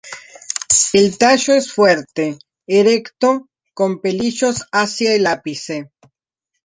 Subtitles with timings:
[0.93, 5.91] El tallo es fuerte, erecto, con pelillos hacia el ápice.